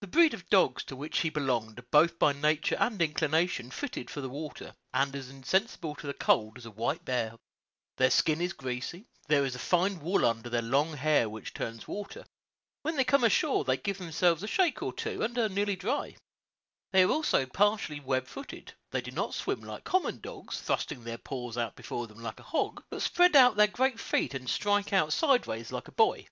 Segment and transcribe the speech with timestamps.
[0.00, 4.10] The breed of dogs to which he belonged are both by nature and inclination fitted
[4.10, 7.36] for the water, and as insensible to the cold as a white bear.
[7.96, 11.88] Their skin is greasy; there is a fine wool under their long hair which turns
[11.88, 12.26] water;
[12.82, 16.14] when they come ashore they give themselves a shake or two and are nearly dry.
[16.92, 21.18] They are also partially web footed; they do not swim like common dogs, thrusting their
[21.18, 24.92] paws out before them like a hog, but spread out their great feet and strike
[24.92, 26.28] out sidewise like a boy.